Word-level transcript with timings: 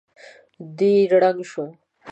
دی 0.77 0.93
ړنګ 1.19 1.39
شو. 1.51 1.65